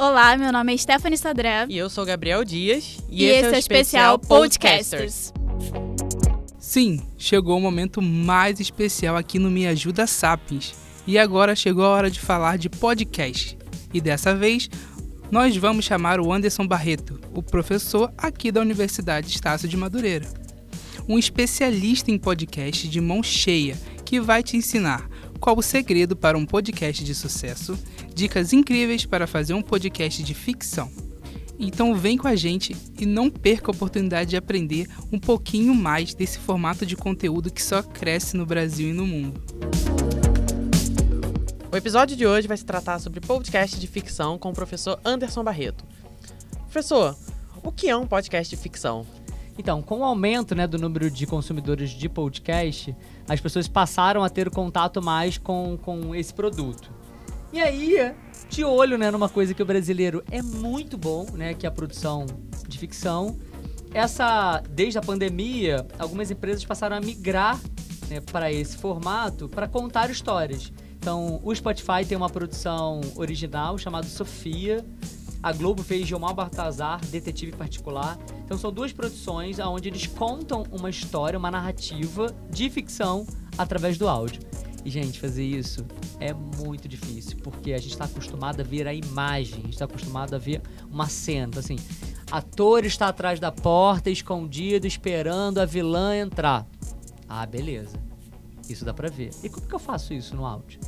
Olá, 0.00 0.36
meu 0.36 0.52
nome 0.52 0.72
é 0.72 0.76
Stephanie 0.76 1.18
Sadré. 1.18 1.66
E 1.68 1.76
eu 1.76 1.90
sou 1.90 2.06
Gabriel 2.06 2.44
Dias. 2.44 2.98
E, 3.10 3.24
esse, 3.24 3.48
é 3.48 3.50
o 3.50 3.58
especial 3.58 4.16
Podcasters. 4.16 5.32
Sim, 6.56 7.02
chegou 7.18 7.58
o 7.58 7.60
momento 7.60 8.00
mais 8.00 8.60
especial 8.60 9.16
aqui 9.16 9.40
no 9.40 9.50
Me 9.50 9.66
Ajuda 9.66 10.06
Sapiens. 10.06 10.72
E 11.04 11.18
agora 11.18 11.56
chegou 11.56 11.84
a 11.84 11.88
hora 11.88 12.08
de 12.08 12.20
falar 12.20 12.58
de 12.58 12.70
podcast. 12.70 13.58
E 13.92 14.00
dessa 14.00 14.36
vez, 14.36 14.70
nós 15.32 15.56
vamos 15.56 15.84
chamar 15.84 16.20
o 16.20 16.32
Anderson 16.32 16.64
Barreto, 16.64 17.20
o 17.34 17.42
professor 17.42 18.12
aqui 18.16 18.52
da 18.52 18.60
Universidade 18.60 19.26
Estácio 19.26 19.68
de 19.68 19.76
Madureira. 19.76 20.28
Um 21.08 21.18
especialista 21.18 22.12
em 22.12 22.18
podcast 22.18 22.86
de 22.86 23.00
mão 23.00 23.20
cheia 23.20 23.76
que 24.04 24.20
vai 24.20 24.44
te 24.44 24.56
ensinar 24.56 25.08
qual 25.38 25.56
o 25.56 25.62
segredo 25.62 26.14
para 26.14 26.36
um 26.36 26.44
podcast 26.44 27.02
de 27.02 27.14
sucesso, 27.14 27.78
dicas 28.14 28.52
incríveis 28.52 29.06
para 29.06 29.26
fazer 29.26 29.54
um 29.54 29.62
podcast 29.62 30.22
de 30.22 30.34
ficção. 30.34 30.90
Então 31.58 31.94
vem 31.94 32.16
com 32.16 32.28
a 32.28 32.36
gente 32.36 32.76
e 32.98 33.04
não 33.04 33.28
perca 33.28 33.70
a 33.70 33.74
oportunidade 33.74 34.30
de 34.30 34.36
aprender 34.36 34.86
um 35.10 35.18
pouquinho 35.18 35.74
mais 35.74 36.14
desse 36.14 36.38
formato 36.38 36.86
de 36.86 36.94
conteúdo 36.94 37.50
que 37.50 37.62
só 37.62 37.82
cresce 37.82 38.36
no 38.36 38.46
Brasil 38.46 38.90
e 38.90 38.92
no 38.92 39.06
mundo. 39.06 39.42
O 41.70 41.76
episódio 41.76 42.16
de 42.16 42.26
hoje 42.26 42.48
vai 42.48 42.56
se 42.56 42.64
tratar 42.64 42.98
sobre 42.98 43.20
podcast 43.20 43.78
de 43.78 43.86
ficção 43.86 44.38
com 44.38 44.50
o 44.50 44.54
professor 44.54 45.00
Anderson 45.04 45.44
Barreto. 45.44 45.84
Professor, 46.62 47.16
o 47.62 47.72
que 47.72 47.88
é 47.88 47.96
um 47.96 48.06
podcast 48.06 48.54
de 48.54 48.60
ficção? 48.60 49.04
Então, 49.58 49.82
com 49.82 49.98
o 49.98 50.04
aumento 50.04 50.54
né, 50.54 50.68
do 50.68 50.78
número 50.78 51.10
de 51.10 51.26
consumidores 51.26 51.90
de 51.90 52.08
podcast, 52.08 52.96
as 53.28 53.40
pessoas 53.40 53.66
passaram 53.66 54.22
a 54.22 54.30
ter 54.30 54.48
contato 54.50 55.02
mais 55.02 55.36
com, 55.36 55.76
com 55.82 56.14
esse 56.14 56.32
produto. 56.32 56.92
E 57.52 57.60
aí, 57.60 58.14
de 58.48 58.62
olho 58.62 58.96
né, 58.96 59.10
numa 59.10 59.28
coisa 59.28 59.52
que 59.52 59.62
o 59.62 59.66
brasileiro 59.66 60.22
é 60.30 60.40
muito 60.40 60.96
bom, 60.96 61.26
né, 61.32 61.54
que 61.54 61.66
é 61.66 61.68
a 61.68 61.72
produção 61.72 62.24
de 62.68 62.78
ficção. 62.78 63.36
Essa, 63.92 64.62
desde 64.70 64.98
a 64.98 65.02
pandemia, 65.02 65.84
algumas 65.98 66.30
empresas 66.30 66.64
passaram 66.64 66.96
a 66.96 67.00
migrar 67.00 67.60
né, 68.08 68.20
para 68.20 68.52
esse 68.52 68.76
formato 68.76 69.48
para 69.48 69.66
contar 69.66 70.08
histórias. 70.08 70.72
Então, 70.98 71.40
o 71.42 71.54
Spotify 71.54 72.04
tem 72.06 72.16
uma 72.16 72.28
produção 72.28 73.00
original 73.16 73.76
chamada 73.78 74.06
Sofia, 74.06 74.84
a 75.42 75.52
Globo 75.52 75.82
fez 75.82 76.06
Gilmar 76.06 76.34
Baltazar, 76.34 77.00
Detetive 77.06 77.52
Particular. 77.52 78.18
Então 78.44 78.58
são 78.58 78.72
duas 78.72 78.92
produções 78.92 79.58
onde 79.58 79.88
eles 79.88 80.06
contam 80.06 80.64
uma 80.70 80.90
história, 80.90 81.38
uma 81.38 81.50
narrativa 81.50 82.34
de 82.50 82.68
ficção 82.68 83.26
através 83.56 83.96
do 83.98 84.08
áudio. 84.08 84.40
E, 84.84 84.90
gente, 84.90 85.20
fazer 85.20 85.44
isso 85.44 85.84
é 86.18 86.32
muito 86.32 86.88
difícil, 86.88 87.36
porque 87.42 87.72
a 87.72 87.78
gente 87.78 87.90
está 87.90 88.04
acostumado 88.04 88.60
a 88.60 88.64
ver 88.64 88.86
a 88.86 88.94
imagem, 88.94 89.58
a 89.58 89.62
gente 89.62 89.72
está 89.72 89.84
acostumado 89.84 90.34
a 90.34 90.38
ver 90.38 90.62
uma 90.90 91.06
cena. 91.08 91.48
Então, 91.48 91.60
assim, 91.60 91.76
ator 92.30 92.84
está 92.84 93.08
atrás 93.08 93.38
da 93.38 93.52
porta, 93.52 94.08
escondido, 94.08 94.86
esperando 94.86 95.58
a 95.58 95.64
vilã 95.64 96.16
entrar. 96.16 96.66
Ah, 97.28 97.44
beleza. 97.44 97.98
Isso 98.68 98.84
dá 98.84 98.94
pra 98.94 99.08
ver. 99.08 99.30
E 99.42 99.48
como 99.48 99.66
que 99.66 99.74
eu 99.74 99.78
faço 99.78 100.14
isso 100.14 100.34
no 100.34 100.46
áudio? 100.46 100.80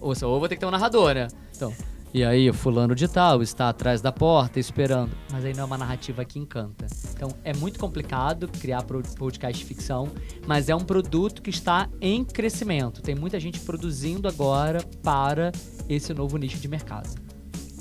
Ou, 0.00 0.14
ou 0.22 0.38
vou 0.38 0.48
ter 0.48 0.56
que 0.56 0.60
ter 0.60 0.66
um 0.66 0.70
narrador, 0.70 1.14
né? 1.14 1.28
Então, 1.54 1.74
e 2.12 2.24
aí, 2.24 2.52
fulano 2.52 2.92
de 2.92 3.06
tal 3.06 3.40
está 3.40 3.68
atrás 3.68 4.00
da 4.00 4.10
porta 4.10 4.58
esperando. 4.58 5.12
Mas 5.30 5.44
aí 5.44 5.54
não 5.54 5.62
é 5.62 5.64
uma 5.64 5.78
narrativa 5.78 6.24
que 6.24 6.40
encanta. 6.40 6.86
Então 7.14 7.30
é 7.44 7.54
muito 7.54 7.78
complicado 7.78 8.48
criar 8.48 8.82
podcast 8.82 9.64
ficção, 9.64 10.08
mas 10.44 10.68
é 10.68 10.74
um 10.74 10.80
produto 10.80 11.40
que 11.40 11.50
está 11.50 11.88
em 12.00 12.24
crescimento. 12.24 13.00
Tem 13.00 13.14
muita 13.14 13.38
gente 13.38 13.60
produzindo 13.60 14.26
agora 14.26 14.82
para 15.04 15.52
esse 15.88 16.12
novo 16.12 16.36
nicho 16.36 16.58
de 16.58 16.66
mercado. 16.66 17.08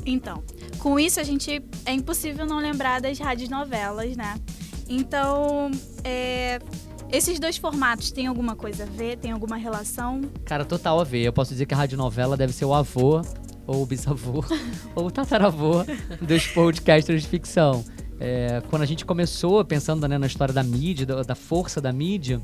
Então, 0.06 0.44
com 0.78 1.00
isso 1.00 1.20
a 1.20 1.24
gente 1.24 1.64
é 1.84 1.92
impossível 1.92 2.46
não 2.46 2.60
lembrar 2.60 3.02
das 3.02 3.18
rádios 3.18 3.50
novelas, 3.50 4.16
né? 4.16 4.40
Então, 4.88 5.72
é, 6.04 6.60
esses 7.12 7.40
dois 7.40 7.58
formatos 7.58 8.12
têm 8.12 8.28
alguma 8.28 8.56
coisa 8.56 8.84
a 8.84 8.86
ver? 8.86 9.18
Tem 9.18 9.32
alguma 9.32 9.58
relação? 9.58 10.22
Cara, 10.46 10.64
total 10.64 11.00
a 11.00 11.04
ver. 11.04 11.24
Eu 11.24 11.34
posso 11.34 11.52
dizer 11.52 11.66
que 11.66 11.74
a 11.74 11.78
rádio 11.78 11.98
novela 11.98 12.38
deve 12.38 12.54
ser 12.54 12.66
o 12.66 12.74
avô 12.74 13.22
ou 13.70 13.86
bisavô, 13.86 14.44
ou 14.96 15.12
tataravô 15.12 15.86
dos 16.20 16.48
podcasters 16.48 17.22
de 17.22 17.28
ficção. 17.28 17.86
É, 18.20 18.64
quando 18.68 18.82
a 18.82 18.86
gente 18.86 19.06
começou 19.06 19.64
pensando 19.64 20.08
né, 20.08 20.18
na 20.18 20.26
história 20.26 20.54
da 20.54 20.64
mídia, 20.64 21.06
da, 21.06 21.22
da 21.22 21.36
força 21.36 21.80
da 21.80 21.94
mídia, 21.94 22.42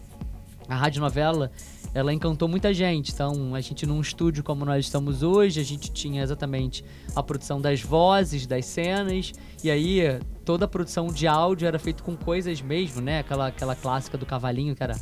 a 0.70 0.76
rádio 0.76 1.02
novela 1.02 1.52
ela 1.96 2.14
encantou 2.14 2.48
muita 2.48 2.74
gente. 2.74 3.12
Então, 3.12 3.56
a 3.56 3.62
gente 3.62 3.86
num 3.86 4.02
estúdio 4.02 4.44
como 4.44 4.66
nós 4.66 4.86
estamos 4.86 5.24
hoje, 5.24 5.60
a 5.60 5.64
gente 5.64 5.92
tinha 5.92 6.22
exatamente 6.22 6.86
a 7.16 7.24
produção 7.24 7.60
das 7.60 7.82
vozes, 7.82 8.46
das 8.46 8.66
cenas, 8.66 9.32
e 9.64 9.72
aí 9.72 10.02
toda 10.44 10.66
a 10.66 10.68
produção 10.68 11.08
de 11.08 11.26
áudio 11.26 11.68
era 11.68 11.80
feita 11.80 12.04
com 12.04 12.16
coisas 12.16 12.62
mesmo, 12.62 13.02
né? 13.02 13.20
Aquela, 13.20 13.48
aquela 13.48 13.76
clássica 13.76 14.18
do 14.18 14.26
cavalinho 14.26 14.76
que 14.76 14.84
era 14.84 14.96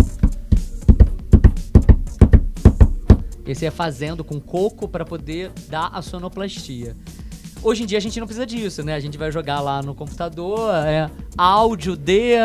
E 3.46 3.54
você 3.54 3.66
ia 3.66 3.72
fazendo 3.72 4.24
com 4.24 4.40
coco 4.40 4.88
para 4.88 5.04
poder 5.04 5.52
dar 5.70 5.90
a 5.94 6.02
sonoplastia. 6.02 6.96
Hoje 7.62 7.84
em 7.84 7.86
dia 7.86 7.98
a 7.98 8.02
gente 8.02 8.20
não 8.20 8.28
precisa 8.28 8.46
disso, 8.46 8.84
né? 8.84 8.94
A 8.94 9.00
gente 9.00 9.18
vai 9.18 9.32
jogar 9.32 9.62
lá 9.62 9.82
no 9.82 9.96
computador, 9.96 10.74
é 10.86 11.10
áudio 11.38 11.96
D, 11.96 12.36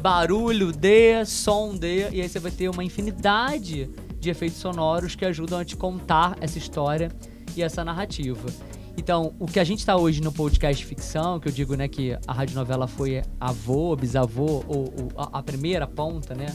barulho 0.00 0.70
D, 0.70 1.24
som 1.24 1.74
D, 1.74 2.10
e 2.10 2.20
aí 2.20 2.28
você 2.28 2.38
vai 2.38 2.52
ter 2.52 2.68
uma 2.68 2.84
infinidade 2.84 3.90
de 4.20 4.30
efeitos 4.30 4.58
sonoros 4.58 5.14
que 5.14 5.24
ajudam 5.24 5.58
a 5.58 5.64
te 5.64 5.76
contar 5.76 6.36
essa 6.40 6.58
história 6.58 7.10
e 7.56 7.62
essa 7.62 7.84
narrativa. 7.84 8.48
Então, 8.96 9.34
o 9.38 9.46
que 9.46 9.58
a 9.58 9.64
gente 9.64 9.80
está 9.80 9.96
hoje 9.96 10.20
no 10.20 10.32
podcast 10.32 10.84
ficção, 10.84 11.40
que 11.40 11.48
eu 11.48 11.52
digo, 11.52 11.74
né, 11.74 11.88
que 11.88 12.16
a 12.26 12.32
radionovela 12.32 12.86
foi 12.86 13.22
avô, 13.40 13.96
bisavô, 13.96 14.64
ou, 14.68 14.94
ou 14.96 15.10
a 15.16 15.42
primeira 15.42 15.86
ponta, 15.86 16.34
né, 16.34 16.46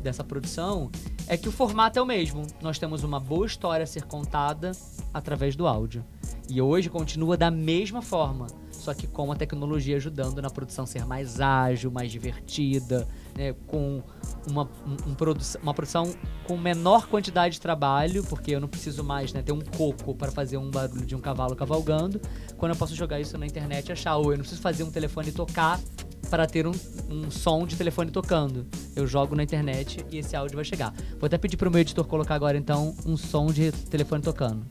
dessa 0.00 0.24
produção 0.24 0.90
é 1.26 1.36
que 1.36 1.48
o 1.48 1.52
formato 1.52 1.98
é 1.98 2.02
o 2.02 2.06
mesmo. 2.06 2.46
Nós 2.60 2.78
temos 2.78 3.04
uma 3.04 3.20
boa 3.20 3.46
história 3.46 3.84
a 3.84 3.86
ser 3.86 4.04
contada 4.04 4.72
através 5.12 5.54
do 5.54 5.66
áudio. 5.66 6.04
E 6.48 6.60
hoje 6.60 6.90
continua 6.90 7.36
da 7.36 7.48
mesma 7.48 8.02
forma, 8.02 8.48
só 8.72 8.92
que 8.92 9.06
com 9.06 9.30
a 9.30 9.36
tecnologia 9.36 9.96
ajudando 9.96 10.42
na 10.42 10.50
produção 10.50 10.84
ser 10.84 11.06
mais 11.06 11.40
ágil, 11.40 11.92
mais 11.92 12.10
divertida, 12.10 13.06
né, 13.36 13.54
com 13.68 14.02
uma, 14.48 14.64
um, 14.84 15.10
um 15.10 15.14
produ 15.14 15.44
uma 15.62 15.72
produção 15.72 16.12
com 16.44 16.56
menor 16.56 17.06
quantidade 17.06 17.54
de 17.54 17.60
trabalho, 17.60 18.24
porque 18.24 18.52
eu 18.52 18.58
não 18.58 18.66
preciso 18.66 19.04
mais 19.04 19.32
né, 19.32 19.42
ter 19.42 19.52
um 19.52 19.60
coco 19.60 20.12
para 20.12 20.32
fazer 20.32 20.56
um 20.56 20.72
barulho 20.72 21.06
de 21.06 21.14
um 21.14 21.20
cavalo 21.20 21.54
cavalgando, 21.54 22.20
quando 22.56 22.72
eu 22.72 22.76
posso 22.76 22.96
jogar 22.96 23.20
isso 23.20 23.38
na 23.38 23.46
internet 23.46 23.88
e 23.88 23.92
achar, 23.92 24.16
ou 24.16 24.32
eu 24.32 24.36
não 24.36 24.42
preciso 24.42 24.60
fazer 24.60 24.82
um 24.82 24.90
telefone 24.90 25.30
tocar 25.30 25.78
para 26.30 26.46
ter 26.46 26.66
um, 26.66 26.72
um 27.10 27.30
som 27.30 27.66
de 27.66 27.76
telefone 27.76 28.10
tocando. 28.10 28.66
Eu 28.94 29.06
jogo 29.06 29.34
na 29.34 29.42
internet 29.42 30.04
e 30.10 30.18
esse 30.18 30.36
áudio 30.36 30.56
vai 30.56 30.64
chegar. 30.64 30.94
Vou 31.18 31.26
até 31.26 31.36
pedir 31.36 31.56
pro 31.56 31.70
meu 31.70 31.80
editor 31.80 32.06
colocar 32.06 32.36
agora 32.36 32.56
então 32.56 32.94
um 33.04 33.16
som 33.16 33.46
de 33.46 33.72
telefone 33.72 34.22
tocando. 34.22 34.64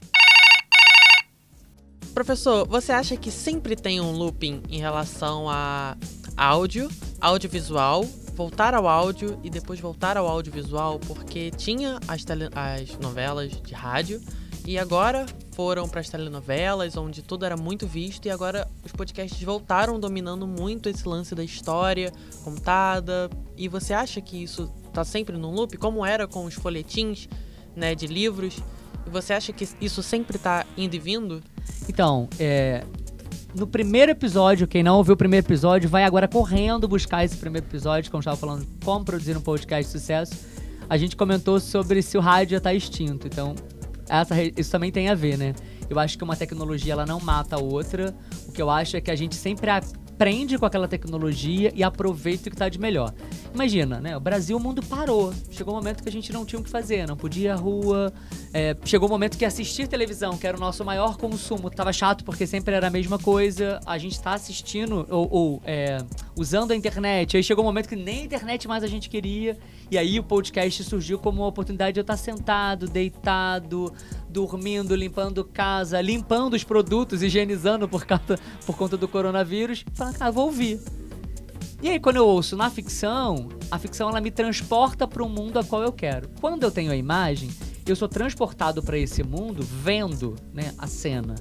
Professor, 2.13 2.67
você 2.67 2.91
acha 2.91 3.15
que 3.15 3.29
sempre 3.29 3.75
tem 3.75 4.01
um 4.01 4.11
looping 4.11 4.63
em 4.69 4.79
relação 4.79 5.49
a 5.49 5.95
áudio, 6.35 6.89
audiovisual, 7.21 8.03
voltar 8.33 8.73
ao 8.73 8.87
áudio 8.87 9.39
e 9.43 9.49
depois 9.49 9.79
voltar 9.79 10.17
ao 10.17 10.27
audiovisual? 10.27 10.99
Porque 10.99 11.51
tinha 11.51 11.99
as, 12.07 12.25
as 12.55 12.97
novelas 12.97 13.51
de 13.61 13.73
rádio 13.73 14.21
e 14.69 14.77
agora 14.77 15.25
foram 15.53 15.89
para 15.89 15.99
as 15.99 16.09
telenovelas, 16.09 16.95
onde 16.95 17.23
tudo 17.23 17.43
era 17.43 17.57
muito 17.57 17.87
visto, 17.87 18.27
e 18.27 18.29
agora 18.29 18.67
os 18.85 18.91
podcasts 18.91 19.41
voltaram 19.41 19.99
dominando 19.99 20.45
muito 20.45 20.87
esse 20.87 21.09
lance 21.09 21.33
da 21.33 21.43
história 21.43 22.13
contada. 22.43 23.31
E 23.57 23.67
você 23.67 23.95
acha 23.95 24.21
que 24.21 24.43
isso 24.43 24.71
tá 24.93 25.03
sempre 25.03 25.35
num 25.35 25.49
loop, 25.49 25.75
como 25.77 26.05
era 26.05 26.27
com 26.27 26.45
os 26.45 26.53
folhetins, 26.53 27.27
né, 27.75 27.95
de 27.95 28.05
livros? 28.05 28.59
E 29.07 29.09
você 29.09 29.33
acha 29.33 29.51
que 29.51 29.67
isso 29.81 30.03
sempre 30.03 30.37
tá 30.37 30.63
indo 30.77 30.95
e 30.95 30.99
vindo? 30.99 31.41
Então, 31.87 32.29
é, 32.39 32.85
no 33.55 33.65
primeiro 33.65 34.11
episódio, 34.11 34.67
quem 34.67 34.83
não 34.83 34.97
ouviu 34.97 35.15
o 35.15 35.17
primeiro 35.17 35.47
episódio, 35.47 35.89
vai 35.89 36.03
agora 36.03 36.27
correndo 36.27 36.87
buscar 36.87 37.25
esse 37.25 37.37
primeiro 37.37 37.65
episódio, 37.65 38.11
como 38.11 38.21
estava 38.21 38.37
falando, 38.37 38.67
como 38.85 39.03
produzir 39.03 39.35
um 39.35 39.41
podcast 39.41 39.91
de 39.91 39.99
sucesso. 39.99 40.33
A 40.87 40.95
gente 40.95 41.15
comentou 41.15 41.59
sobre 41.59 42.03
se 42.03 42.19
o 42.19 42.21
rádio 42.21 42.51
já 42.57 42.61
tá 42.61 42.71
extinto. 42.71 43.25
Então, 43.25 43.55
essa, 44.09 44.35
isso 44.41 44.71
também 44.71 44.91
tem 44.91 45.09
a 45.09 45.15
ver, 45.15 45.37
né? 45.37 45.53
Eu 45.89 45.97
acho 45.99 46.17
que 46.17 46.23
uma 46.23 46.35
tecnologia 46.35 46.93
ela 46.93 47.05
não 47.05 47.19
mata 47.19 47.55
a 47.55 47.59
outra. 47.59 48.15
O 48.47 48.51
que 48.51 48.61
eu 48.61 48.69
acho 48.69 48.97
é 48.97 49.01
que 49.01 49.09
a 49.09 49.15
gente 49.15 49.35
sempre 49.35 49.69
aprende 49.69 50.57
com 50.57 50.65
aquela 50.65 50.87
tecnologia 50.87 51.71
e 51.73 51.81
aproveita 51.81 52.49
o 52.49 52.51
que 52.51 52.55
está 52.55 52.67
de 52.67 52.77
melhor. 52.77 53.13
Imagina, 53.53 54.01
né? 54.01 54.17
O 54.17 54.19
Brasil, 54.19 54.57
o 54.57 54.59
mundo 54.59 54.83
parou. 54.83 55.33
Chegou 55.49 55.73
um 55.73 55.77
momento 55.77 56.03
que 56.03 56.09
a 56.09 56.11
gente 56.11 56.33
não 56.33 56.45
tinha 56.45 56.59
o 56.59 56.63
que 56.63 56.69
fazer, 56.69 57.07
não 57.07 57.15
podia 57.15 57.49
ir 57.49 57.51
à 57.51 57.55
rua. 57.55 58.13
É, 58.53 58.75
chegou 58.83 59.07
um 59.07 59.11
momento 59.11 59.37
que 59.37 59.45
assistir 59.45 59.87
televisão, 59.87 60.37
que 60.37 60.45
era 60.45 60.57
o 60.57 60.59
nosso 60.59 60.83
maior 60.83 61.17
consumo, 61.17 61.69
estava 61.69 61.93
chato 61.93 62.23
porque 62.23 62.45
sempre 62.45 62.75
era 62.75 62.87
a 62.87 62.89
mesma 62.89 63.17
coisa. 63.17 63.79
A 63.85 63.97
gente 63.97 64.13
está 64.13 64.33
assistindo, 64.33 65.07
ou, 65.09 65.27
ou 65.31 65.61
é, 65.65 65.99
usando 66.39 66.71
a 66.71 66.75
internet. 66.75 67.35
Aí 67.35 67.43
chegou 67.43 67.63
um 67.63 67.67
momento 67.67 67.89
que 67.89 67.95
nem 67.95 68.21
a 68.21 68.23
internet 68.23 68.67
mais 68.67 68.83
a 68.83 68.87
gente 68.87 69.09
queria. 69.09 69.57
E 69.91 69.97
aí 69.97 70.19
o 70.19 70.23
podcast 70.23 70.83
surgiu 70.83 71.19
como 71.19 71.41
uma 71.41 71.47
oportunidade 71.47 71.93
de 71.93 71.99
eu 71.99 72.03
estar 72.03 72.17
sentado, 72.17 72.87
deitado, 72.87 73.93
dormindo, 74.29 74.95
limpando 74.95 75.43
casa, 75.43 75.99
limpando 75.99 76.53
os 76.53 76.63
produtos, 76.63 77.21
higienizando 77.21 77.87
por, 77.89 78.05
causa, 78.05 78.39
por 78.65 78.77
conta 78.77 78.95
do 78.95 79.07
coronavírus. 79.07 79.83
Falando, 79.93 80.17
cara, 80.17 80.31
vou 80.31 80.45
ouvir. 80.45 80.79
E 81.81 81.89
aí, 81.89 81.99
quando 81.99 82.17
eu 82.17 82.25
ouço 82.25 82.57
na 82.57 82.69
ficção, 82.69 83.49
a 83.71 83.77
ficção 83.77 84.09
ela 84.09 84.19
me 84.19 84.31
transporta 84.31 85.07
para 85.07 85.23
o 85.23 85.29
mundo 85.29 85.59
a 85.59 85.63
qual 85.63 85.81
eu 85.81 85.91
quero. 85.91 86.29
Quando 86.39 86.63
eu 86.63 86.71
tenho 86.71 86.91
a 86.91 86.95
imagem, 86.95 87.49
eu 87.85 87.95
sou 87.95 88.07
transportado 88.07 88.83
para 88.83 88.97
esse 88.97 89.23
mundo 89.23 89.63
vendo 89.63 90.35
né, 90.53 90.73
a 90.77 90.87
cena. 90.87 91.35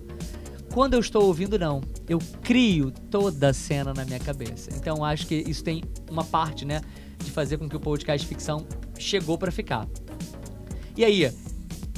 Quando 0.78 0.94
eu 0.94 1.00
estou 1.00 1.24
ouvindo, 1.24 1.58
não. 1.58 1.80
Eu 2.08 2.20
crio 2.40 2.92
toda 2.92 3.48
a 3.48 3.52
cena 3.52 3.92
na 3.92 4.04
minha 4.04 4.20
cabeça. 4.20 4.70
Então, 4.76 5.04
acho 5.04 5.26
que 5.26 5.34
isso 5.34 5.64
tem 5.64 5.82
uma 6.08 6.22
parte, 6.22 6.64
né, 6.64 6.82
de 7.18 7.32
fazer 7.32 7.58
com 7.58 7.68
que 7.68 7.74
o 7.74 7.80
podcast 7.80 8.24
ficção 8.24 8.64
chegou 8.96 9.36
para 9.36 9.50
ficar. 9.50 9.88
E 10.96 11.04
aí, 11.04 11.34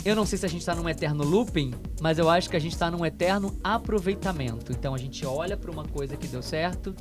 eu 0.02 0.16
não 0.16 0.24
sei 0.24 0.38
se 0.38 0.46
a 0.46 0.48
gente 0.48 0.62
está 0.62 0.74
num 0.74 0.88
eterno 0.88 1.22
looping, 1.22 1.74
mas 2.00 2.18
eu 2.18 2.30
acho 2.30 2.48
que 2.48 2.56
a 2.56 2.58
gente 2.58 2.72
está 2.72 2.90
num 2.90 3.04
eterno 3.04 3.54
aproveitamento. 3.62 4.72
Então, 4.72 4.94
a 4.94 4.98
gente 4.98 5.26
olha 5.26 5.58
para 5.58 5.70
uma 5.70 5.84
coisa 5.84 6.16
que 6.16 6.26
deu 6.26 6.40
certo, 6.40 6.94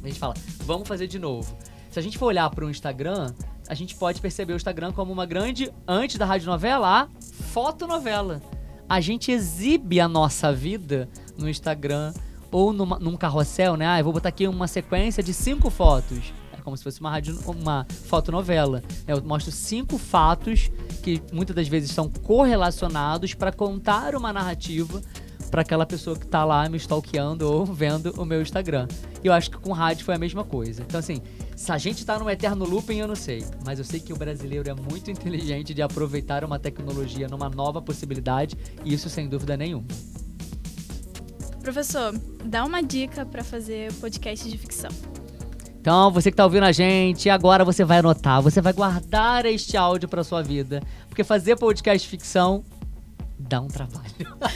a 0.00 0.06
gente 0.06 0.20
fala, 0.20 0.34
vamos 0.58 0.86
fazer 0.86 1.08
de 1.08 1.18
novo. 1.18 1.58
Se 1.90 1.98
a 1.98 2.02
gente 2.02 2.16
for 2.16 2.26
olhar 2.26 2.48
para 2.48 2.64
o 2.64 2.70
Instagram, 2.70 3.34
a 3.68 3.74
gente 3.74 3.96
pode 3.96 4.20
perceber 4.20 4.52
o 4.52 4.56
Instagram 4.56 4.92
como 4.92 5.12
uma 5.12 5.26
grande, 5.26 5.68
antes 5.84 6.16
da 6.16 6.24
rádio 6.24 6.46
novela, 6.46 7.10
fotonovela. 7.50 8.40
A 8.88 9.00
gente 9.00 9.30
exibe 9.30 10.00
a 10.00 10.08
nossa 10.08 10.50
vida 10.50 11.10
no 11.36 11.46
Instagram 11.46 12.14
ou 12.50 12.72
numa, 12.72 12.98
num 12.98 13.18
carrossel, 13.18 13.76
né? 13.76 13.86
Ah, 13.86 14.00
eu 14.00 14.04
vou 14.04 14.14
botar 14.14 14.30
aqui 14.30 14.48
uma 14.48 14.66
sequência 14.66 15.22
de 15.22 15.34
cinco 15.34 15.68
fotos. 15.68 16.32
É 16.52 16.56
como 16.62 16.74
se 16.74 16.82
fosse 16.82 16.98
uma, 16.98 17.10
rádio, 17.10 17.38
uma 17.46 17.86
fotonovela. 18.06 18.82
Eu 19.06 19.22
mostro 19.22 19.52
cinco 19.52 19.98
fatos 19.98 20.70
que 21.02 21.20
muitas 21.30 21.54
das 21.54 21.68
vezes 21.68 21.90
são 21.90 22.08
correlacionados 22.08 23.34
para 23.34 23.52
contar 23.52 24.14
uma 24.14 24.32
narrativa 24.32 25.02
para 25.50 25.60
aquela 25.60 25.84
pessoa 25.84 26.16
que 26.18 26.26
tá 26.26 26.42
lá 26.44 26.66
me 26.68 26.78
stalkeando 26.78 27.50
ou 27.50 27.66
vendo 27.66 28.14
o 28.16 28.24
meu 28.24 28.40
Instagram. 28.40 28.88
E 29.22 29.26
eu 29.26 29.34
acho 29.34 29.50
que 29.50 29.58
com 29.58 29.72
rádio 29.72 30.06
foi 30.06 30.14
a 30.14 30.18
mesma 30.18 30.44
coisa. 30.44 30.82
Então, 30.82 30.98
assim, 30.98 31.20
se 31.58 31.72
a 31.72 31.76
gente 31.76 32.06
tá 32.06 32.16
num 32.20 32.30
eterno 32.30 32.64
looping, 32.64 32.98
eu 32.98 33.08
não 33.08 33.16
sei. 33.16 33.44
Mas 33.66 33.80
eu 33.80 33.84
sei 33.84 33.98
que 33.98 34.12
o 34.12 34.16
brasileiro 34.16 34.70
é 34.70 34.74
muito 34.74 35.10
inteligente 35.10 35.74
de 35.74 35.82
aproveitar 35.82 36.44
uma 36.44 36.56
tecnologia 36.56 37.26
numa 37.26 37.50
nova 37.50 37.82
possibilidade, 37.82 38.56
e 38.84 38.94
isso 38.94 39.10
sem 39.10 39.28
dúvida 39.28 39.56
nenhuma. 39.56 39.84
Professor, 41.60 42.16
dá 42.44 42.64
uma 42.64 42.80
dica 42.80 43.26
para 43.26 43.42
fazer 43.42 43.92
podcast 43.94 44.48
de 44.48 44.56
ficção. 44.56 44.90
Então, 45.80 46.12
você 46.12 46.30
que 46.30 46.34
está 46.34 46.44
ouvindo 46.44 46.62
a 46.62 46.70
gente, 46.70 47.28
agora 47.28 47.64
você 47.64 47.84
vai 47.84 47.98
anotar, 47.98 48.40
você 48.40 48.60
vai 48.60 48.72
guardar 48.72 49.44
este 49.44 49.76
áudio 49.76 50.08
para 50.08 50.22
sua 50.22 50.42
vida, 50.42 50.80
porque 51.08 51.24
fazer 51.24 51.56
podcast 51.56 52.06
de 52.06 52.08
ficção 52.08 52.64
dá 53.48 53.60
um 53.60 53.68
trabalho. 53.68 54.04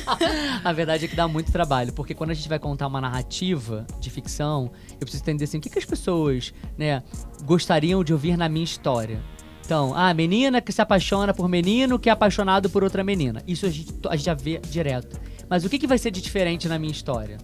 a 0.62 0.72
verdade 0.72 1.06
é 1.06 1.08
que 1.08 1.16
dá 1.16 1.26
muito 1.26 1.50
trabalho, 1.50 1.92
porque 1.92 2.14
quando 2.14 2.30
a 2.30 2.34
gente 2.34 2.48
vai 2.48 2.58
contar 2.58 2.86
uma 2.86 3.00
narrativa 3.00 3.86
de 3.98 4.10
ficção, 4.10 4.70
eu 4.92 4.98
preciso 4.98 5.22
entender 5.22 5.44
assim, 5.44 5.58
o 5.58 5.60
que, 5.60 5.70
que 5.70 5.78
as 5.78 5.84
pessoas, 5.84 6.52
né, 6.76 7.02
gostariam 7.44 8.04
de 8.04 8.12
ouvir 8.12 8.36
na 8.36 8.48
minha 8.48 8.64
história. 8.64 9.20
Então, 9.64 9.92
ah, 9.96 10.12
menina 10.12 10.60
que 10.60 10.72
se 10.72 10.82
apaixona 10.82 11.32
por 11.32 11.48
menino 11.48 11.98
que 11.98 12.08
é 12.08 12.12
apaixonado 12.12 12.68
por 12.68 12.84
outra 12.84 13.02
menina. 13.02 13.42
Isso 13.46 13.64
a 13.64 13.70
gente, 13.70 13.94
a 14.08 14.16
gente 14.16 14.26
já 14.26 14.34
vê 14.34 14.58
direto. 14.58 15.18
Mas 15.48 15.64
o 15.64 15.70
que, 15.70 15.78
que 15.78 15.86
vai 15.86 15.98
ser 15.98 16.10
de 16.10 16.20
diferente 16.20 16.68
na 16.68 16.78
minha 16.78 16.92
história? 16.92 17.38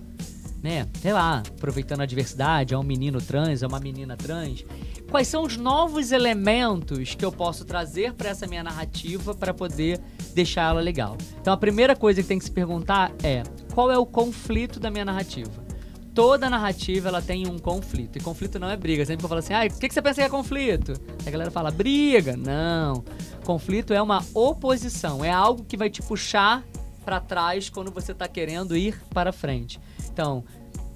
Né? 0.63 0.89
Sei 1.01 1.13
lá, 1.13 1.43
aproveitando 1.57 2.01
a 2.01 2.07
diversidade, 2.07 2.75
é 2.75 2.79
um 2.79 2.83
menino 2.83 3.21
trans, 3.21 3.63
é 3.63 3.67
uma 3.67 3.79
menina 3.79 4.17
trans 4.17 4.65
quais 5.11 5.27
são 5.27 5.43
os 5.43 5.57
novos 5.57 6.13
elementos 6.13 7.15
que 7.15 7.25
eu 7.25 7.33
posso 7.33 7.65
trazer 7.65 8.13
para 8.13 8.29
essa 8.29 8.47
minha 8.47 8.63
narrativa 8.63 9.35
para 9.35 9.55
poder 9.55 10.01
deixar 10.35 10.71
ela 10.71 10.81
legal. 10.81 11.17
Então 11.41 11.53
a 11.53 11.57
primeira 11.57 11.97
coisa 11.97 12.23
que 12.23 12.29
tem 12.29 12.39
que 12.39 12.45
se 12.45 12.51
perguntar 12.51 13.13
é 13.23 13.43
qual 13.75 13.91
é 13.91 13.99
o 13.99 14.07
conflito 14.07 14.79
da 14.79 14.91
minha 14.91 15.05
narrativa. 15.05 15.67
Toda 16.15 16.51
narrativa 16.51 17.09
ela 17.09 17.23
tem 17.23 17.47
um 17.47 17.59
conflito. 17.59 18.17
E 18.17 18.21
conflito 18.21 18.59
não 18.59 18.69
é 18.69 18.77
briga. 18.77 19.07
Sempre 19.07 19.19
que 19.19 19.25
eu 19.25 19.29
falo 19.29 19.39
assim, 19.39 19.55
ah, 19.55 19.65
o 19.65 19.79
que, 19.79 19.87
que 19.87 19.95
você 19.95 20.03
pensa 20.03 20.17
que 20.17 20.27
é 20.27 20.29
conflito? 20.29 20.95
A 21.25 21.31
galera 21.31 21.49
fala, 21.49 21.71
briga. 21.71 22.37
Não. 22.37 23.05
Conflito 23.45 23.95
é 23.95 24.03
uma 24.03 24.25
oposição. 24.35 25.25
É 25.25 25.31
algo 25.31 25.65
que 25.65 25.77
vai 25.77 25.89
te 25.89 26.03
puxar 26.03 26.65
para 27.05 27.21
trás 27.21 27.71
quando 27.71 27.93
você 27.93 28.11
está 28.11 28.27
querendo 28.27 28.77
ir 28.77 29.01
para 29.15 29.31
frente. 29.31 29.79
Então, 30.19 30.45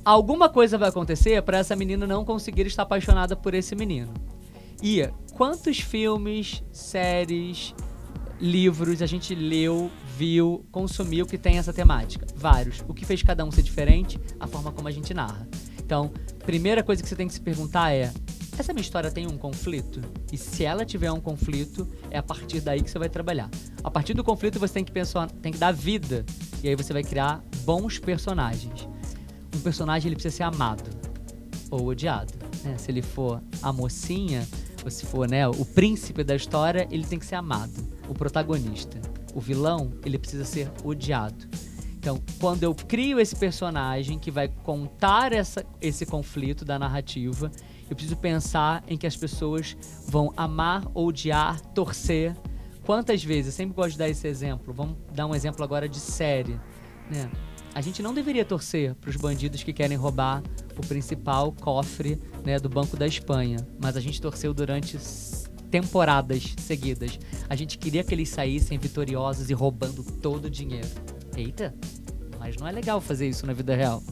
alguma 0.05 0.49
coisa 0.49 0.77
vai 0.77 0.89
acontecer 0.89 1.41
para 1.43 1.59
essa 1.59 1.77
menina 1.77 2.09
não 2.09 2.25
conseguir 2.25 2.67
estar 2.67 2.83
apaixonada 2.83 3.37
por 3.37 3.55
esse 3.55 3.77
menino. 3.77 4.13
E 4.83 5.09
quantos 5.35 5.79
filmes, 5.79 6.61
séries, 6.73 7.73
livros 8.41 9.01
a 9.01 9.07
gente 9.07 9.33
leu, 9.33 9.93
viu, 10.19 10.67
consumiu 10.73 11.25
que 11.25 11.39
tem 11.39 11.57
essa 11.57 11.73
temática? 11.73 12.27
Vários. 12.35 12.83
O 12.89 12.93
que 12.93 13.07
fez 13.07 13.23
cada 13.23 13.45
um 13.45 13.53
ser 13.53 13.63
diferente? 13.63 14.19
A 14.41 14.49
forma 14.49 14.73
como 14.73 14.89
a 14.89 14.91
gente 14.91 15.15
narra. 15.15 15.47
Então, 15.79 16.11
primeira 16.45 16.83
coisa 16.83 17.01
que 17.01 17.09
você 17.09 17.15
tem 17.15 17.29
que 17.29 17.35
se 17.35 17.41
perguntar 17.41 17.93
é: 17.93 18.13
essa 18.59 18.73
minha 18.73 18.83
história 18.83 19.09
tem 19.09 19.29
um 19.29 19.39
conflito? 19.39 20.01
E 20.33 20.37
se 20.37 20.65
ela 20.65 20.85
tiver 20.85 21.13
um 21.13 21.21
conflito, 21.21 21.87
é 22.11 22.19
a 22.19 22.23
partir 22.25 22.61
daí 22.61 22.83
que 22.83 22.91
você 22.91 22.99
vai 22.99 23.09
trabalhar. 23.09 23.49
A 23.85 23.91
partir 23.91 24.15
do 24.15 24.25
conflito 24.25 24.59
você 24.59 24.75
tem 24.75 24.85
que 24.85 24.91
pensar, 24.91 25.31
tem 25.31 25.53
que 25.53 25.59
dar 25.59 25.71
vida. 25.71 26.27
E 26.61 26.69
aí 26.69 26.75
você 26.75 26.93
vai 26.93 27.05
criar 27.05 27.41
bons 27.65 28.01
personagens 28.01 28.91
um 29.55 29.61
personagem 29.61 30.09
ele 30.09 30.17
precisa 30.17 30.37
ser 30.37 30.43
amado 30.43 30.91
ou 31.71 31.87
odiado. 31.87 32.33
Né? 32.63 32.77
Se 32.77 32.91
ele 32.91 33.03
for 33.03 33.43
a 33.63 33.73
mocinha, 33.73 34.47
ou 34.85 34.91
se 34.91 35.07
for 35.07 35.29
né, 35.29 35.49
o 35.49 35.65
príncipe 35.65 36.23
da 36.23 36.37
história, 36.37 36.87
ele 36.91 37.05
tem 37.05 37.19
que 37.19 37.27
ser 37.27 37.37
amado. 37.37 37.73
O 38.09 38.15
protagonista. 38.15 39.01
O 39.35 39.41
vilão, 39.41 39.93
ele 40.05 40.19
precisa 40.19 40.45
ser 40.45 40.71
odiado. 40.85 41.49
Então, 41.99 42.21
quando 42.41 42.65
eu 42.65 42.75
crio 42.75 43.21
esse 43.21 43.35
personagem 43.37 44.19
que 44.19 44.31
vai 44.31 44.49
contar 44.49 45.33
essa, 45.33 45.65
esse 45.81 46.05
conflito 46.05 46.65
da 46.65 46.79
narrativa, 46.79 47.51
eu 47.89 47.95
preciso 47.95 48.17
pensar 48.17 48.83
em 48.89 48.97
que 48.97 49.07
as 49.07 49.17
pessoas 49.17 49.77
vão 50.09 50.33
amar, 50.37 50.85
odiar, 50.95 51.61
torcer. 51.61 52.37
Quantas 52.85 53.23
vezes? 53.23 53.47
Eu 53.47 53.53
sempre 53.53 53.75
gosto 53.77 53.93
de 53.93 53.99
dar 53.99 54.09
esse 54.09 54.27
exemplo. 54.27 54.75
Vamos 54.75 54.97
dar 55.15 55.27
um 55.27 55.35
exemplo 55.35 55.63
agora 55.63 55.89
de 55.89 56.01
série. 56.01 56.59
Né? 57.09 57.31
A 57.75 57.81
gente 57.81 58.03
não 58.03 58.13
deveria 58.13 58.45
torcer 58.45 58.95
para 58.95 59.11
os 59.11 59.17
bandidos 59.17 59.63
que 59.63 59.73
querem 59.73 59.97
roubar 59.97 60.43
o 60.77 60.87
principal 60.87 61.53
cofre 61.53 62.21
né, 62.45 62.59
do 62.59 62.69
Banco 62.69 62.97
da 62.97 63.07
Espanha, 63.07 63.67
mas 63.81 63.97
a 63.97 64.01
gente 64.01 64.21
torceu 64.21 64.53
durante 64.53 64.99
temporadas 65.71 66.55
seguidas. 66.59 67.19
A 67.49 67.57
gente 67.57 67.79
queria 67.79 68.05
que 68.05 68.15
eles 68.15 68.29
saíssem 68.29 68.79
vitoriosos 68.79 69.49
e 69.49 69.55
roubando 69.55 70.05
todo 70.21 70.47
o 70.47 70.51
dinheiro. 70.51 70.89
Eita, 71.35 71.75
mas 72.39 72.57
não 72.57 72.69
é 72.69 72.73
legal 72.73 73.01
fazer 73.01 73.29
isso 73.29 73.47
na 73.47 73.55
vida 73.55 73.75
real. 73.75 74.03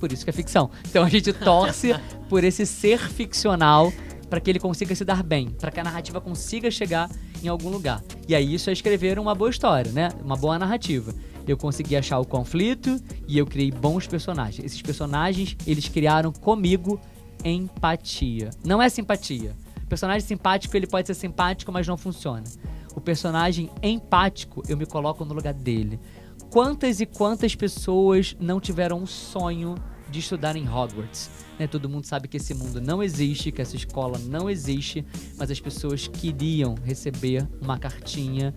Por 0.00 0.10
isso 0.10 0.24
que 0.24 0.30
é 0.30 0.32
ficção. 0.32 0.70
Então 0.88 1.04
a 1.04 1.08
gente 1.08 1.32
torce 1.32 1.92
por 2.28 2.42
esse 2.42 2.66
ser 2.66 2.98
ficcional 2.98 3.92
para 4.28 4.40
que 4.40 4.50
ele 4.50 4.58
consiga 4.58 4.94
se 4.96 5.04
dar 5.04 5.22
bem, 5.22 5.50
para 5.50 5.70
que 5.70 5.78
a 5.78 5.84
narrativa 5.84 6.20
consiga 6.20 6.68
chegar 6.72 7.08
em 7.40 7.46
algum 7.46 7.68
lugar. 7.68 8.02
E 8.26 8.34
aí 8.34 8.52
isso 8.52 8.68
é 8.68 8.72
escrever 8.72 9.16
uma 9.18 9.34
boa 9.34 9.50
história, 9.50 9.92
né? 9.92 10.08
Uma 10.24 10.36
boa 10.36 10.58
narrativa 10.58 11.14
eu 11.46 11.56
consegui 11.56 11.96
achar 11.96 12.18
o 12.18 12.24
conflito 12.24 13.00
e 13.28 13.38
eu 13.38 13.46
criei 13.46 13.70
bons 13.70 14.06
personagens. 14.06 14.64
Esses 14.64 14.82
personagens, 14.82 15.56
eles 15.66 15.88
criaram 15.88 16.32
comigo 16.32 17.00
empatia. 17.44 18.50
Não 18.64 18.80
é 18.80 18.88
simpatia. 18.88 19.54
O 19.82 19.86
personagem 19.86 20.26
simpático, 20.26 20.76
ele 20.76 20.86
pode 20.86 21.06
ser 21.06 21.14
simpático, 21.14 21.70
mas 21.70 21.86
não 21.86 21.96
funciona. 21.96 22.44
O 22.94 23.00
personagem 23.00 23.70
empático, 23.82 24.62
eu 24.68 24.76
me 24.76 24.86
coloco 24.86 25.24
no 25.24 25.34
lugar 25.34 25.52
dele. 25.52 26.00
Quantas 26.50 27.00
e 27.00 27.06
quantas 27.06 27.54
pessoas 27.54 28.36
não 28.38 28.60
tiveram 28.60 29.00
um 29.00 29.06
sonho 29.06 29.74
de 30.10 30.20
estudar 30.20 30.56
em 30.56 30.68
Hogwarts? 30.68 31.28
Né? 31.58 31.66
Todo 31.66 31.88
mundo 31.88 32.06
sabe 32.06 32.28
que 32.28 32.36
esse 32.36 32.54
mundo 32.54 32.80
não 32.80 33.02
existe, 33.02 33.52
que 33.52 33.60
essa 33.60 33.76
escola 33.76 34.18
não 34.18 34.48
existe, 34.48 35.04
mas 35.36 35.50
as 35.50 35.60
pessoas 35.60 36.06
queriam 36.06 36.74
receber 36.84 37.46
uma 37.60 37.78
cartinha 37.78 38.54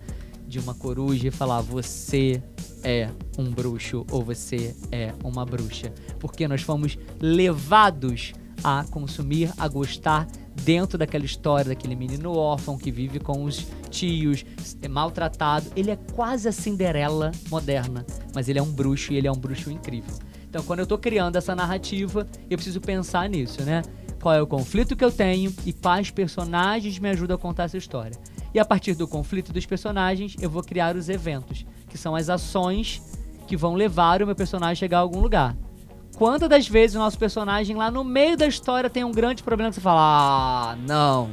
de 0.48 0.58
uma 0.58 0.74
coruja 0.74 1.28
e 1.28 1.30
falar: 1.30 1.60
Você 1.60 2.42
é 2.82 3.10
um 3.36 3.50
bruxo 3.50 4.04
ou 4.10 4.24
você 4.24 4.74
é 4.90 5.12
uma 5.22 5.44
bruxa. 5.44 5.92
Porque 6.18 6.48
nós 6.48 6.62
fomos 6.62 6.98
levados 7.20 8.32
a 8.64 8.84
consumir, 8.90 9.52
a 9.56 9.68
gostar 9.68 10.26
dentro 10.64 10.98
daquela 10.98 11.24
história 11.24 11.68
daquele 11.68 11.94
menino 11.94 12.32
órfão 12.32 12.76
que 12.76 12.90
vive 12.90 13.20
com 13.20 13.44
os 13.44 13.66
tios, 13.90 14.44
é 14.82 14.88
maltratado. 14.88 15.70
Ele 15.76 15.90
é 15.90 15.96
quase 15.96 16.48
a 16.48 16.52
Cinderela 16.52 17.30
moderna, 17.48 18.04
mas 18.34 18.48
ele 18.48 18.58
é 18.58 18.62
um 18.62 18.70
bruxo 18.70 19.12
e 19.12 19.16
ele 19.16 19.28
é 19.28 19.32
um 19.32 19.38
bruxo 19.38 19.70
incrível. 19.70 20.14
Então, 20.48 20.62
quando 20.64 20.80
eu 20.80 20.84
estou 20.84 20.98
criando 20.98 21.36
essa 21.36 21.54
narrativa, 21.54 22.26
eu 22.50 22.56
preciso 22.56 22.80
pensar 22.80 23.28
nisso, 23.28 23.62
né? 23.62 23.82
Qual 24.20 24.34
é 24.34 24.42
o 24.42 24.46
conflito 24.46 24.96
que 24.96 25.04
eu 25.04 25.12
tenho 25.12 25.54
e 25.64 25.72
quais 25.72 26.10
personagens 26.10 26.98
me 26.98 27.08
ajudam 27.10 27.36
a 27.36 27.38
contar 27.38 27.64
essa 27.64 27.76
história. 27.76 28.18
E 28.54 28.58
a 28.58 28.64
partir 28.64 28.94
do 28.94 29.06
conflito 29.06 29.52
dos 29.52 29.66
personagens, 29.66 30.36
eu 30.40 30.48
vou 30.48 30.62
criar 30.62 30.96
os 30.96 31.08
eventos, 31.08 31.66
que 31.88 31.98
são 31.98 32.14
as 32.14 32.28
ações 32.28 33.02
que 33.46 33.56
vão 33.56 33.74
levar 33.74 34.22
o 34.22 34.26
meu 34.26 34.36
personagem 34.36 34.72
a 34.72 34.76
chegar 34.76 34.98
a 34.98 35.00
algum 35.00 35.20
lugar. 35.20 35.56
quantas 36.16 36.48
das 36.48 36.68
vezes 36.68 36.96
o 36.96 36.98
nosso 36.98 37.18
personagem 37.18 37.76
lá 37.76 37.90
no 37.90 38.02
meio 38.02 38.36
da 38.36 38.46
história 38.46 38.90
tem 38.90 39.04
um 39.04 39.12
grande 39.12 39.42
problema 39.42 39.70
que 39.70 39.76
você 39.76 39.80
fala, 39.80 40.72
ah, 40.72 40.76
não. 40.76 41.30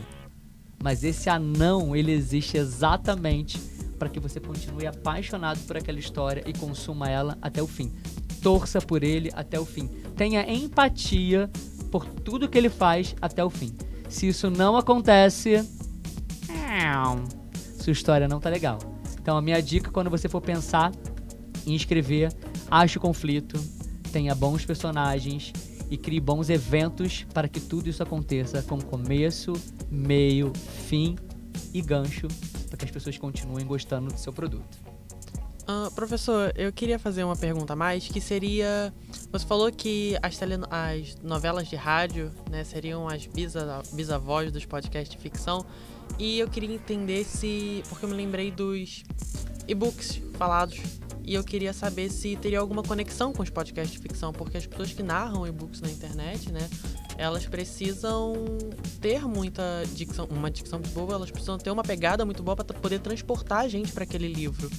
Mas 0.82 1.04
esse 1.04 1.30
anão, 1.30 1.96
ele 1.96 2.12
existe 2.12 2.58
exatamente 2.58 3.58
para 3.98 4.10
que 4.10 4.20
você 4.20 4.40
continue 4.40 4.86
apaixonado 4.86 5.60
por 5.66 5.78
aquela 5.78 5.98
história 5.98 6.44
e 6.46 6.54
consuma 6.54 7.10
ela 7.10 7.38
até 7.42 7.62
o 7.62 7.68
fim. 7.68 7.92
Torça 8.42 8.80
por 8.80 9.04
ele 9.04 9.32
até 9.34 9.60
o 9.60 9.66
fim. 9.66 9.88
Tenha 10.16 10.48
empatia 10.48 11.50
por 11.92 12.06
tudo 12.06 12.48
que 12.48 12.58
ele 12.58 12.70
faz 12.70 13.16
até 13.22 13.44
o 13.44 13.50
fim. 13.50 13.74
Se 14.08 14.28
isso 14.28 14.50
não 14.52 14.78
acontece, 14.78 15.68
sua 17.80 17.92
história 17.92 18.28
não 18.28 18.40
tá 18.40 18.50
legal. 18.50 18.80
Então 19.22 19.38
a 19.38 19.42
minha 19.42 19.62
dica 19.62 19.92
quando 19.92 20.10
você 20.10 20.30
for 20.30 20.42
pensar 20.42 20.92
em 21.66 21.76
escrever, 21.76 22.32
ache 22.70 22.98
o 22.98 23.02
conflito, 23.02 23.60
tenha 24.12 24.36
bons 24.36 24.66
personagens 24.66 25.52
e 25.90 25.98
crie 25.98 26.20
bons 26.20 26.50
eventos 26.50 27.26
para 27.34 27.48
que 27.48 27.60
tudo 27.60 27.90
isso 27.90 28.02
aconteça 28.02 28.62
com 28.64 28.80
começo, 28.82 29.54
meio, 29.90 30.52
fim 30.88 31.16
e 31.74 31.82
gancho 31.82 32.28
para 32.68 32.78
que 32.78 32.86
as 32.86 32.92
pessoas 32.92 33.18
continuem 33.18 33.66
gostando 33.66 34.14
do 34.14 34.20
seu 34.20 34.34
produto. 34.34 34.95
Uh, 35.68 35.90
professor, 35.96 36.54
eu 36.56 36.72
queria 36.72 37.00
fazer 37.00 37.24
uma 37.24 37.36
pergunta 37.36 37.74
a 37.74 37.76
mais, 37.76 38.08
que 38.08 38.22
seria... 38.22 38.94
Você 39.32 39.46
falou 39.48 39.72
que 39.72 40.16
as, 40.22 40.38
tele, 40.38 40.56
as 40.70 41.18
novelas 41.24 41.68
de 41.68 41.76
rádio 41.76 42.32
né, 42.52 42.64
seriam 42.64 43.08
as 43.08 43.26
bisa, 43.26 43.82
bisavós 43.92 44.52
dos 44.52 44.64
podcasts 44.64 45.10
de 45.10 45.18
ficção. 45.18 45.66
E 46.20 46.38
eu 46.38 46.48
queria 46.48 46.74
entender 46.74 47.24
se... 47.26 47.84
Porque 47.90 48.06
eu 48.06 48.10
me 48.10 48.16
lembrei 48.16 48.52
dos 48.52 49.04
e-books 49.68 50.22
falados. 50.38 50.80
E 51.24 51.34
eu 51.34 51.44
queria 51.44 51.74
saber 51.74 52.12
se 52.12 52.36
teria 52.36 52.60
alguma 52.60 52.84
conexão 52.84 53.34
com 53.34 53.42
os 53.42 53.50
podcasts 53.50 53.94
de 53.94 54.00
ficção. 54.00 54.32
Porque 54.32 54.58
as 54.58 54.68
pessoas 54.68 54.94
que 54.94 55.02
narram 55.02 55.48
e-books 55.48 55.82
na 55.82 55.90
internet, 55.90 56.52
né? 56.52 56.70
Elas 57.18 57.48
precisam 57.48 58.36
ter 59.02 59.26
muita 59.26 59.84
dicção, 59.96 60.28
uma 60.30 60.52
dicção 60.52 60.78
muito 60.78 60.94
boa, 60.94 61.16
elas 61.16 61.32
precisam 61.32 61.58
ter 61.58 61.72
uma 61.72 61.82
pegada 61.82 62.24
muito 62.24 62.44
boa 62.44 62.56
para 62.56 62.66
poder 62.78 63.00
transportar 63.00 63.62
a 63.62 63.68
gente 63.68 63.92
para 63.94 64.04
aquele 64.04 64.28
livro 64.28 64.70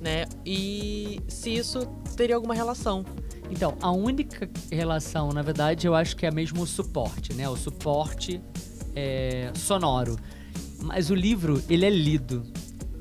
né? 0.00 0.24
E 0.44 1.20
se 1.28 1.54
isso 1.54 1.86
teria 2.16 2.36
alguma 2.36 2.54
relação. 2.54 3.04
Então, 3.50 3.76
a 3.80 3.90
única 3.90 4.48
relação, 4.70 5.30
na 5.30 5.42
verdade, 5.42 5.86
eu 5.86 5.94
acho 5.94 6.16
que 6.16 6.26
é 6.26 6.30
mesmo 6.30 6.62
o 6.62 6.66
suporte, 6.66 7.32
né? 7.32 7.48
O 7.48 7.56
suporte 7.56 8.40
é, 8.94 9.52
sonoro. 9.54 10.16
Mas 10.82 11.10
o 11.10 11.14
livro, 11.14 11.62
ele 11.68 11.84
é 11.86 11.90
lido. 11.90 12.42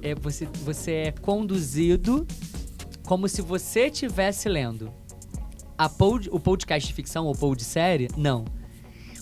É, 0.02 0.14
você, 0.14 0.48
você 0.64 0.92
é 0.92 1.12
conduzido 1.12 2.28
como 3.06 3.28
se 3.28 3.42
você 3.42 3.88
estivesse 3.88 4.48
lendo. 4.50 4.92
A 5.78 5.90
pod, 5.90 6.30
o 6.32 6.40
podcast 6.40 6.88
de 6.88 6.94
ficção 6.94 7.26
ou 7.26 7.34
pod 7.34 7.64
série, 7.64 8.08
não. 8.16 8.46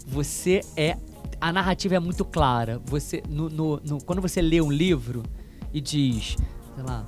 Você 0.05 0.61
é. 0.75 0.97
A 1.39 1.51
narrativa 1.51 1.95
é 1.95 1.99
muito 1.99 2.23
clara. 2.23 2.81
Você, 2.85 3.23
no, 3.27 3.49
no, 3.49 3.77
no, 3.77 4.03
quando 4.03 4.21
você 4.21 4.41
lê 4.41 4.61
um 4.61 4.71
livro 4.71 5.23
e 5.73 5.81
diz, 5.81 6.37
sei 6.75 6.83
lá, 6.83 7.05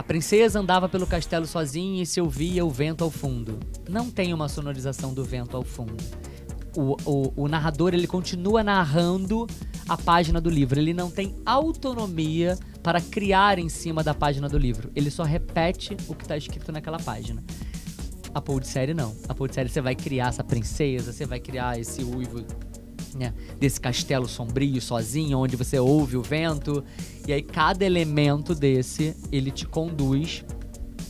a 0.00 0.02
princesa 0.02 0.58
andava 0.58 0.88
pelo 0.88 1.06
castelo 1.06 1.46
sozinha 1.46 2.02
e 2.02 2.06
se 2.06 2.22
ouvia 2.22 2.64
o 2.64 2.70
vento 2.70 3.04
ao 3.04 3.10
fundo. 3.10 3.60
Não 3.86 4.10
tem 4.10 4.32
uma 4.32 4.48
sonorização 4.48 5.12
do 5.12 5.22
vento 5.22 5.58
ao 5.58 5.62
fundo. 5.62 6.02
O, 6.74 6.96
o, 7.04 7.42
o 7.42 7.48
narrador 7.48 7.92
ele 7.92 8.06
continua 8.06 8.64
narrando 8.64 9.46
a 9.86 9.98
página 9.98 10.40
do 10.40 10.48
livro. 10.48 10.80
Ele 10.80 10.94
não 10.94 11.10
tem 11.10 11.36
autonomia 11.44 12.58
para 12.82 12.98
criar 12.98 13.58
em 13.58 13.68
cima 13.68 14.02
da 14.02 14.14
página 14.14 14.48
do 14.48 14.56
livro. 14.56 14.90
Ele 14.96 15.10
só 15.10 15.22
repete 15.22 15.94
o 16.08 16.14
que 16.14 16.24
está 16.24 16.34
escrito 16.34 16.72
naquela 16.72 16.98
página. 16.98 17.44
A 18.32 18.40
Paul 18.40 18.58
de 18.58 18.68
série 18.68 18.94
não. 18.94 19.14
A 19.28 19.34
Paul 19.34 19.48
de 19.48 19.54
série 19.54 19.68
você 19.68 19.82
vai 19.82 19.94
criar 19.94 20.28
essa 20.28 20.42
princesa, 20.42 21.12
você 21.12 21.26
vai 21.26 21.40
criar 21.40 21.78
esse 21.78 22.02
uivo 22.02 22.42
né, 23.16 23.32
desse 23.58 23.80
castelo 23.80 24.28
sombrio 24.28 24.80
sozinho, 24.80 25.38
onde 25.38 25.56
você 25.56 25.78
ouve 25.78 26.16
o 26.16 26.22
vento. 26.22 26.84
E 27.26 27.32
aí 27.32 27.42
cada 27.42 27.84
elemento 27.84 28.54
desse, 28.54 29.16
ele 29.30 29.50
te 29.50 29.66
conduz 29.66 30.44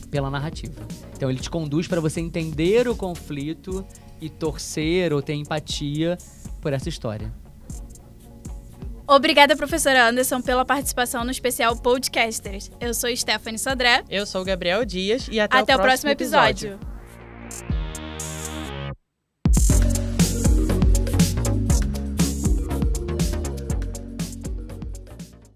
pela 0.09 0.29
narrativa. 0.29 0.81
Então 1.15 1.29
ele 1.29 1.39
te 1.39 1.49
conduz 1.49 1.87
para 1.87 2.01
você 2.01 2.19
entender 2.19 2.87
o 2.87 2.95
conflito 2.95 3.85
e 4.19 4.29
torcer 4.29 5.13
ou 5.13 5.21
ter 5.21 5.33
empatia 5.33 6.17
por 6.59 6.73
essa 6.73 6.89
história. 6.89 7.33
Obrigada, 9.07 9.57
professora 9.57 10.07
Anderson, 10.07 10.41
pela 10.41 10.63
participação 10.63 11.25
no 11.25 11.31
especial 11.31 11.75
Podcasters. 11.75 12.71
Eu 12.79 12.93
sou 12.93 13.13
Stephanie 13.15 13.59
Sodré. 13.59 14.03
Eu 14.09 14.25
sou 14.25 14.41
o 14.41 14.45
Gabriel 14.45 14.85
Dias 14.85 15.27
e 15.29 15.39
até, 15.39 15.57
até 15.57 15.75
o 15.75 15.79
próximo, 15.79 15.83
próximo 15.83 16.09
episódio. 16.11 16.67
episódio. 16.69 16.90